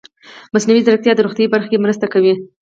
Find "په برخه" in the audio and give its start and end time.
1.47-1.69